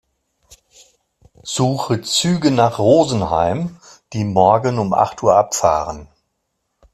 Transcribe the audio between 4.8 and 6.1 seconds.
acht Uhr abfahren.